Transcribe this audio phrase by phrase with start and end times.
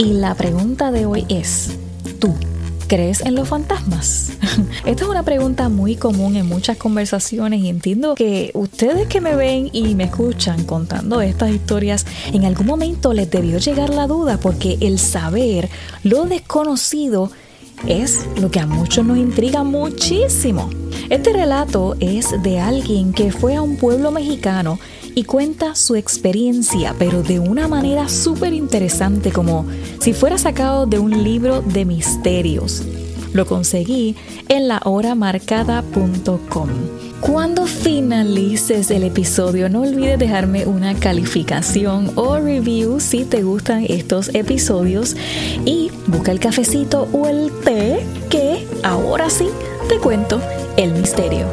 [0.00, 1.76] Y la pregunta de hoy es,
[2.20, 2.32] ¿tú
[2.86, 4.30] ¿Crees en los fantasmas?
[4.86, 9.34] Esta es una pregunta muy común en muchas conversaciones y entiendo que ustedes que me
[9.34, 14.38] ven y me escuchan contando estas historias, en algún momento les debió llegar la duda
[14.38, 15.68] porque el saber,
[16.04, 17.30] lo desconocido,
[17.86, 20.70] es lo que a muchos nos intriga muchísimo.
[21.10, 24.78] Este relato es de alguien que fue a un pueblo mexicano
[25.14, 29.64] y cuenta su experiencia, pero de una manera súper interesante, como
[30.00, 32.82] si fuera sacado de un libro de misterios.
[33.32, 34.16] Lo conseguí
[34.48, 36.68] en lahoramarcada.com.
[37.22, 44.28] Cuando finalices el episodio, no olvides dejarme una calificación o review si te gustan estos
[44.34, 45.16] episodios
[45.64, 49.46] y busca el cafecito o el té que ahora sí
[49.88, 50.38] te cuento
[50.76, 51.46] el misterio.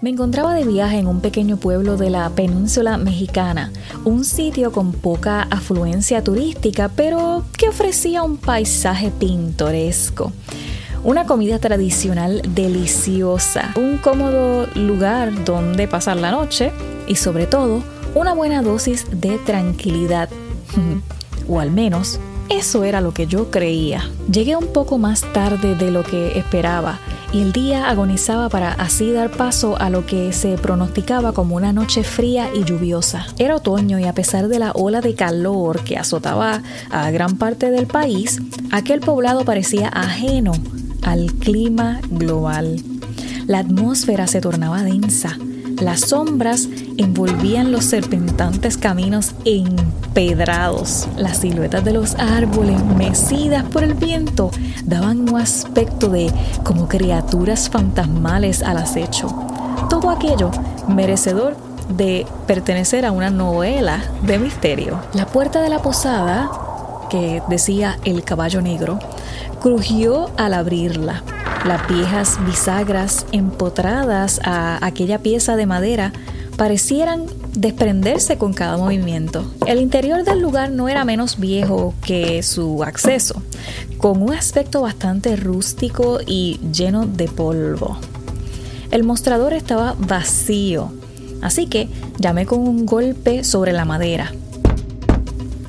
[0.00, 3.70] Me encontraba de viaje en un pequeño pueblo de la península mexicana,
[4.04, 10.32] un sitio con poca afluencia turística, pero que ofrecía un paisaje pintoresco.
[11.04, 16.72] Una comida tradicional deliciosa, un cómodo lugar donde pasar la noche
[17.06, 17.82] y sobre todo
[18.14, 20.30] una buena dosis de tranquilidad.
[21.48, 24.08] o al menos eso era lo que yo creía.
[24.30, 26.98] Llegué un poco más tarde de lo que esperaba
[27.32, 31.72] y el día agonizaba para así dar paso a lo que se pronosticaba como una
[31.72, 33.26] noche fría y lluviosa.
[33.38, 37.70] Era otoño y a pesar de la ola de calor que azotaba a gran parte
[37.70, 40.52] del país, aquel poblado parecía ajeno
[41.02, 42.82] al clima global.
[43.46, 45.36] La atmósfera se tornaba densa
[45.82, 51.08] las sombras envolvían los serpentantes caminos empedrados.
[51.16, 54.50] Las siluetas de los árboles, mecidas por el viento,
[54.84, 59.28] daban un aspecto de como criaturas fantasmales al acecho.
[59.88, 60.50] Todo aquello
[60.88, 61.56] merecedor
[61.88, 65.00] de pertenecer a una novela de misterio.
[65.12, 66.50] La puerta de la posada,
[67.10, 68.98] que decía el caballo negro,
[69.60, 71.22] crujió al abrirla.
[71.64, 76.12] Las viejas bisagras empotradas a aquella pieza de madera
[76.56, 79.44] parecieran desprenderse con cada movimiento.
[79.66, 83.42] El interior del lugar no era menos viejo que su acceso,
[83.98, 87.98] con un aspecto bastante rústico y lleno de polvo.
[88.90, 90.92] El mostrador estaba vacío,
[91.42, 91.88] así que
[92.18, 94.32] llamé con un golpe sobre la madera.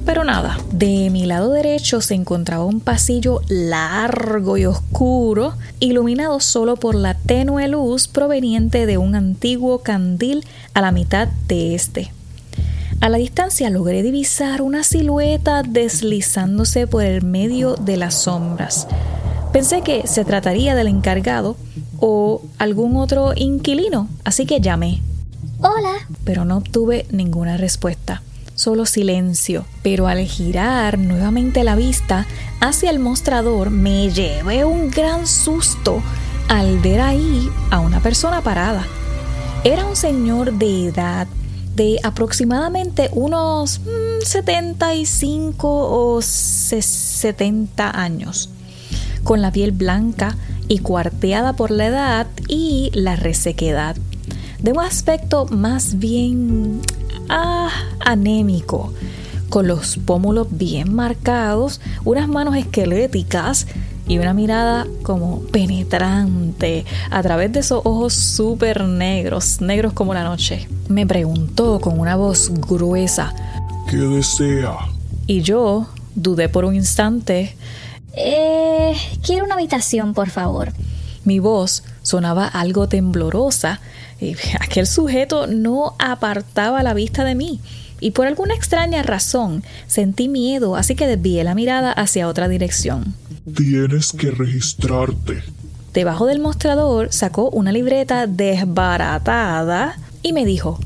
[0.06, 6.76] Pero nada, de mi lado derecho se encontraba un pasillo largo y oscuro, iluminado solo
[6.76, 10.46] por la tenue luz proveniente de un antiguo candil
[10.76, 12.12] a la mitad de este.
[13.02, 18.88] A la distancia logré divisar una silueta deslizándose por el medio de las sombras.
[19.52, 21.58] Pensé que se trataría del encargado
[22.00, 25.02] o algún otro inquilino, así que llamé.
[25.62, 25.96] Hola.
[26.24, 28.22] Pero no obtuve ninguna respuesta
[28.56, 32.26] solo silencio, pero al girar nuevamente la vista
[32.62, 36.02] hacia el mostrador me llevé un gran susto
[36.48, 38.86] al ver ahí a una persona parada.
[39.64, 41.28] Era un señor de edad
[41.76, 43.82] de aproximadamente unos
[44.24, 48.50] 75 mm, o 70 años,
[49.24, 53.98] con la piel blanca y cuarteada por la edad y la resequedad,
[54.60, 56.82] de un aspecto más bien
[57.30, 57.70] ah,
[58.00, 58.94] anémico,
[59.50, 63.68] con los pómulos bien marcados, unas manos esqueléticas
[64.08, 70.24] y una mirada como penetrante a través de esos ojos súper negros, negros como la
[70.24, 70.68] noche.
[70.90, 73.34] Me preguntó con una voz gruesa,
[73.90, 74.78] ¿qué desea?
[75.28, 77.56] Y yo dudé por un instante.
[78.14, 78.94] Eh,
[79.24, 80.72] quiero una habitación, por favor.
[81.24, 83.82] Mi voz sonaba algo temblorosa
[84.62, 87.60] aquel sujeto no apartaba la vista de mí
[88.00, 93.16] y por alguna extraña razón sentí miedo, así que desvié la mirada hacia otra dirección.
[93.56, 95.44] Tienes que registrarte.
[95.94, 100.80] Debajo del mostrador sacó una libreta desbaratada y me dijo,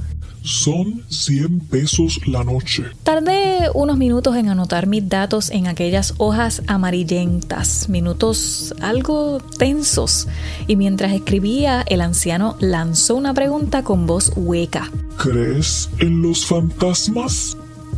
[0.44, 2.84] son 100 pesos la noche.
[3.04, 10.28] Tardé unos minutos en anotar mis datos en aquellas hojas amarillentas, minutos algo tensos,
[10.68, 14.92] y mientras escribía el anciano lanzó una pregunta con voz hueca.
[15.18, 17.58] ¿Crees en los fantasmas?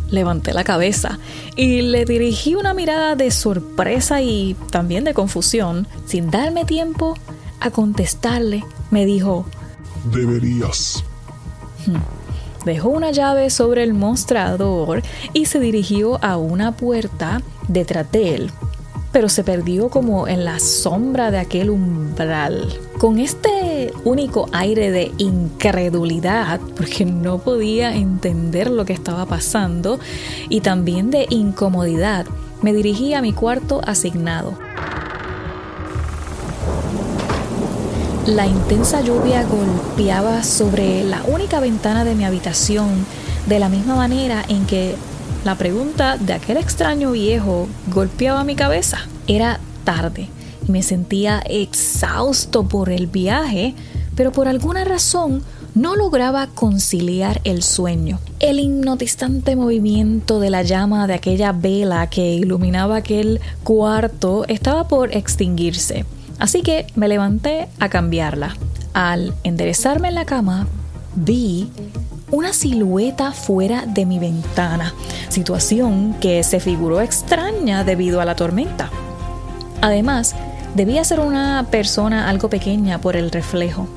[0.10, 1.20] Levanté la cabeza
[1.56, 5.88] y le dirigí una mirada de sorpresa y también de confusión.
[6.06, 7.18] Sin darme tiempo
[7.62, 9.46] a contestarle, me dijo,
[10.12, 11.04] Deberías.
[11.86, 12.21] Hmm
[12.66, 15.02] dejó una llave sobre el mostrador
[15.34, 18.52] y se dirigió a una puerta detrás de él,
[19.12, 22.68] pero se perdió como en la sombra de aquel umbral,
[22.98, 30.00] Con este único aire de incredulidad, porque no podía entender lo que estaba pasando,
[30.50, 32.25] y también de incomodidad,
[32.62, 34.56] me dirigí a mi cuarto asignado.
[38.28, 43.04] La intensa lluvia golpeaba sobre la única ventana de mi habitación
[43.48, 44.94] de la misma manera en que
[45.44, 49.00] la pregunta de aquel extraño viejo golpeaba mi cabeza.
[49.26, 50.30] Era tarde
[50.68, 53.74] y me sentía exhausto por el viaje,
[54.16, 55.42] pero por alguna razón
[55.74, 58.20] no lograba conciliar el sueño.
[58.40, 65.12] El hipnotizante movimiento de la llama de aquella vela que iluminaba aquel cuarto estaba por
[65.16, 66.06] extinguirse,
[66.42, 68.58] así que me levanté a cambiarla.
[68.94, 70.68] Al enderezarme en la cama,
[71.16, 71.70] vi
[72.32, 74.94] una silueta fuera de mi ventana,
[75.30, 78.90] situación que se figuró extraña debido a la tormenta.
[79.82, 80.36] Además,
[80.76, 83.88] debía ser una persona algo pequeña por el reflejo.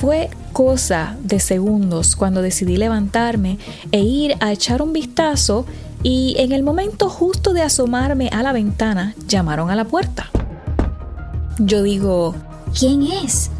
[0.00, 3.58] Fue cosa de segundos cuando decidí levantarme
[3.92, 5.66] e ir a echar un vistazo
[6.02, 10.30] y en el momento justo de asomarme a la ventana llamaron a la puerta.
[11.58, 12.34] Yo digo,
[12.76, 13.50] ¿quién es?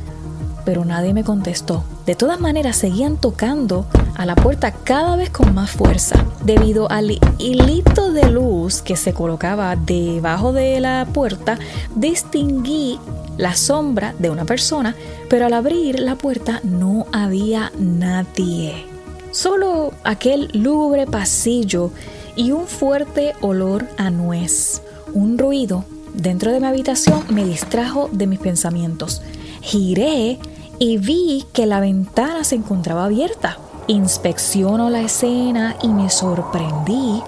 [0.64, 1.85] Pero nadie me contestó.
[2.06, 3.87] De todas maneras, seguían tocando
[4.17, 6.25] a la puerta cada vez con más fuerza.
[6.44, 11.56] Debido al hilito de luz que se colocaba debajo de la puerta,
[11.94, 12.99] distinguí
[13.37, 14.96] la sombra de una persona,
[15.31, 18.87] pero al abrir la puerta no había nadie.
[19.31, 21.93] Solo aquel lúgubre pasillo
[22.35, 24.82] y un fuerte olor a nuez.
[25.12, 25.85] Un ruido
[26.15, 29.23] dentro de mi habitación me distrajo de mis pensamientos.
[29.61, 30.39] Giré
[30.79, 33.59] y vi que la ventana se encontraba abierta.
[33.87, 37.23] Inspecciono la escena y me sorprendí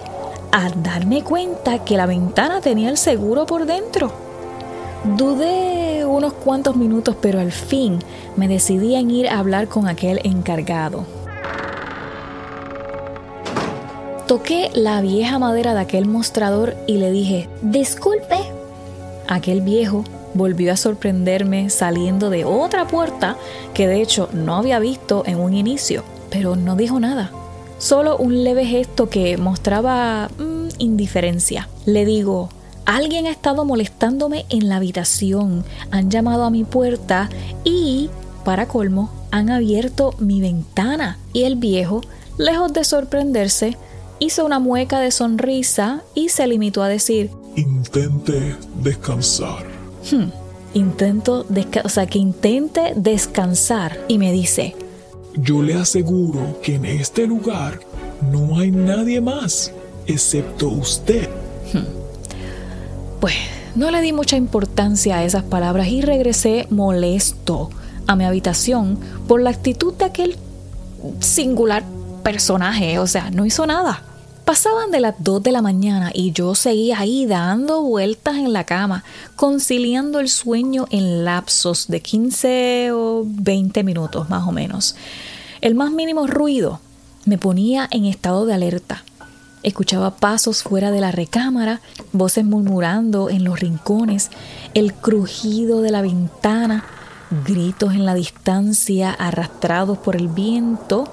[0.52, 4.10] al darme cuenta que la ventana tenía el seguro por dentro.
[5.04, 7.98] Dudé unos cuantos minutos, pero al fin
[8.36, 11.04] me decidí en ir a hablar con aquel encargado.
[14.26, 18.45] Toqué la vieja madera de aquel mostrador y le dije, disculpe.
[19.28, 23.36] Aquel viejo volvió a sorprenderme saliendo de otra puerta
[23.74, 27.30] que de hecho no había visto en un inicio, pero no dijo nada.
[27.78, 31.68] Solo un leve gesto que mostraba mm, indiferencia.
[31.84, 32.48] Le digo,
[32.84, 37.28] alguien ha estado molestándome en la habitación, han llamado a mi puerta
[37.64, 38.08] y,
[38.44, 41.18] para colmo, han abierto mi ventana.
[41.32, 42.00] Y el viejo,
[42.38, 43.76] lejos de sorprenderse,
[44.18, 49.64] hizo una mueca de sonrisa y se limitó a decir, Intente descansar.
[50.10, 50.30] Hmm,
[50.74, 51.46] intento,
[51.84, 54.76] o sea, que intente descansar y me dice,
[55.36, 57.80] yo le aseguro que en este lugar
[58.30, 59.72] no hay nadie más,
[60.06, 61.28] excepto usted.
[61.72, 61.84] Hmm.
[63.20, 63.34] Pues
[63.74, 67.70] no le di mucha importancia a esas palabras y regresé molesto
[68.06, 70.36] a mi habitación por la actitud de aquel
[71.20, 71.84] singular
[72.22, 74.02] personaje, o sea, no hizo nada.
[74.46, 78.62] Pasaban de las 2 de la mañana y yo seguía ahí dando vueltas en la
[78.62, 79.02] cama,
[79.34, 84.94] conciliando el sueño en lapsos de 15 o 20 minutos más o menos.
[85.60, 86.78] El más mínimo ruido
[87.24, 89.02] me ponía en estado de alerta.
[89.64, 91.80] Escuchaba pasos fuera de la recámara,
[92.12, 94.30] voces murmurando en los rincones,
[94.74, 96.84] el crujido de la ventana,
[97.44, 101.12] gritos en la distancia arrastrados por el viento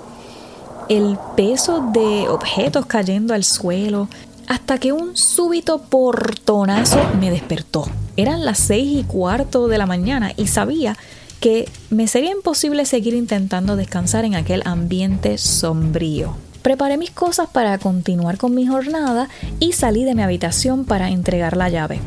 [0.90, 4.08] el peso de objetos cayendo al suelo,
[4.48, 7.86] hasta que un súbito portonazo me despertó.
[8.18, 10.98] Eran las seis y cuarto de la mañana y sabía
[11.40, 16.36] que me sería imposible seguir intentando descansar en aquel ambiente sombrío.
[16.62, 19.28] Preparé mis cosas para continuar con mi jornada
[19.60, 22.00] y salí de mi habitación para entregar la llave.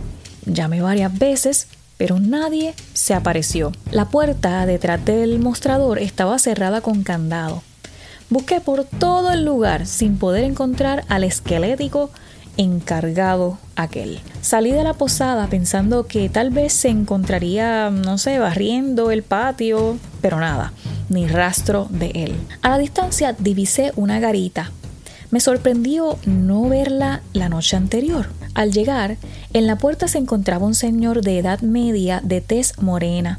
[0.46, 1.66] Llamé varias veces,
[1.98, 3.72] pero nadie se apareció.
[3.90, 7.62] La puerta detrás del mostrador estaba cerrada con candado.
[8.28, 12.11] Busqué por todo el lugar sin poder encontrar al esquelético
[12.56, 14.21] encargado aquel.
[14.40, 19.99] Salí de la posada pensando que tal vez se encontraría, no sé, barriendo el patio,
[20.21, 20.73] pero nada,
[21.09, 22.35] ni rastro de él.
[22.62, 24.73] A la distancia divisé una garita.
[25.30, 28.28] Me sorprendió no verla la noche anterior.
[28.54, 29.18] Al llegar,
[29.52, 33.38] en la puerta se encontraba un señor de edad media de tez morena,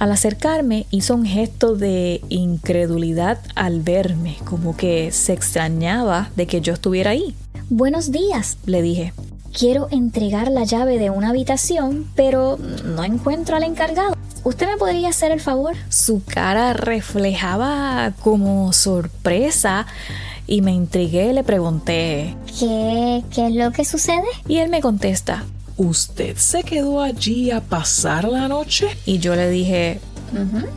[0.00, 6.62] al acercarme hizo un gesto de incredulidad al verme, como que se extrañaba de que
[6.62, 7.36] yo estuviera ahí.
[7.68, 9.12] Buenos días, le dije.
[9.52, 14.16] Quiero entregar la llave de una habitación, pero no encuentro al encargado.
[14.42, 15.74] ¿Usted me podría hacer el favor?
[15.90, 19.86] Su cara reflejaba como sorpresa
[20.46, 24.24] y me intrigué, le pregunté ¿Qué, ¿Qué es lo que sucede?
[24.48, 25.44] Y él me contesta
[25.80, 28.86] ¿Usted se quedó allí a pasar la noche?
[29.06, 29.98] Y yo le dije,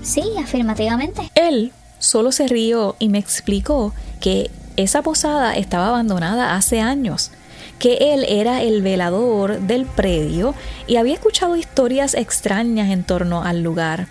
[0.02, 1.30] Sí, afirmativamente.
[1.36, 7.32] Él solo se rió y me explicó que esa posada estaba abandonada hace años,
[7.80, 10.56] que él era el velador del predio
[10.88, 14.08] y había escuchado historias extrañas en torno al lugar.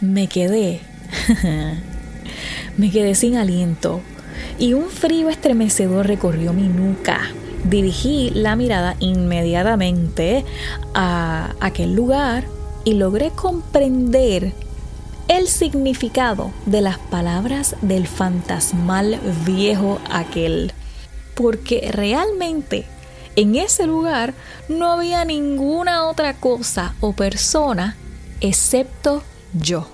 [0.00, 0.80] Me quedé,
[2.78, 4.00] me quedé sin aliento
[4.58, 7.20] y un frío estremecedor recorrió mi nuca.
[7.64, 10.44] Dirigí la mirada inmediatamente
[10.94, 12.44] a aquel lugar
[12.84, 14.52] y logré comprender
[15.28, 20.72] el significado de las palabras del fantasmal viejo aquel.
[21.34, 22.86] Porque realmente
[23.36, 24.34] en ese lugar
[24.68, 27.96] no había ninguna otra cosa o persona
[28.40, 29.22] excepto
[29.54, 29.86] yo.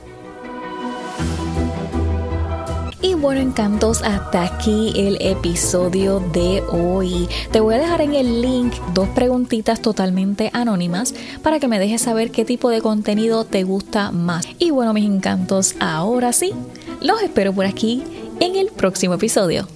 [3.21, 7.29] Bueno, encantos, hasta aquí el episodio de hoy.
[7.51, 12.03] Te voy a dejar en el link dos preguntitas totalmente anónimas para que me dejes
[12.03, 14.47] saber qué tipo de contenido te gusta más.
[14.61, 16.53] Y bueno, mis encantos, ahora sí,
[17.01, 18.05] los espero por aquí
[18.39, 19.67] en el próximo episodio.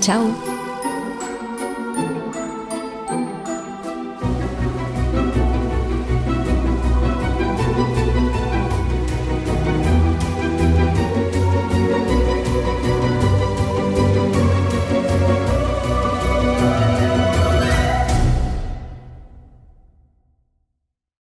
[0.00, 0.51] Chao.